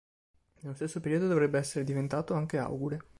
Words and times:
Nello 0.61 0.73
stesso 0.73 0.99
periodo 0.99 1.27
dovrebbe 1.27 1.59
essere 1.59 1.83
diventato 1.85 2.33
anche 2.33 2.57
augure. 2.57 3.01